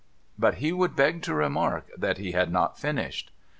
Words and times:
But 0.35 0.55
he 0.55 0.73
would 0.73 0.95
beg 0.95 1.21
to 1.21 1.35
remark 1.35 1.91
that 1.95 2.17
he 2.17 2.31
had 2.31 2.51
not 2.51 2.79
finished. 2.79 3.29